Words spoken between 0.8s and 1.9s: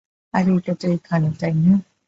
তো এখানে, তাই না?